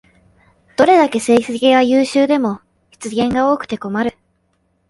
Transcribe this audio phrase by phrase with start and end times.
[0.77, 2.59] どれだけ成績が優秀でも
[2.89, 4.17] 失言が多くて困る